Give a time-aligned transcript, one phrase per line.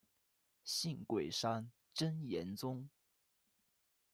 [0.63, 2.89] 信贵山真言宗。